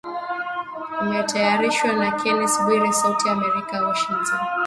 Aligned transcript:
Imetayarishwa 1.03 1.89
na 1.99 2.09
Kennes 2.19 2.53
Bwire 2.61 2.91
sauti 2.93 3.27
ya 3.27 3.33
amerika 3.33 3.75
Washington 3.87 4.39